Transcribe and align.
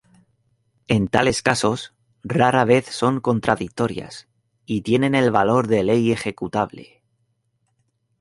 En 0.87 1.07
tales 1.09 1.43
casos, 1.43 1.93
rara 2.23 2.65
vez 2.65 2.87
son 2.87 3.19
contradictorias, 3.21 4.27
y 4.65 4.81
tienen 4.81 5.13
el 5.13 5.29
valor 5.29 5.67
de 5.67 5.83
ley 5.83 6.11
ejecutable. 6.11 7.03